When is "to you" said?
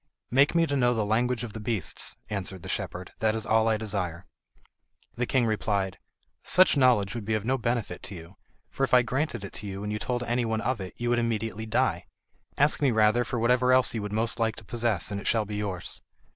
8.01-8.35, 9.53-9.83